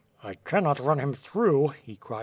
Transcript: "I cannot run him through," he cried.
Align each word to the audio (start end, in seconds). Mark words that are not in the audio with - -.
"I 0.23 0.33
cannot 0.33 0.79
run 0.79 0.97
him 0.97 1.13
through," 1.13 1.67
he 1.83 1.95
cried. 1.95 2.19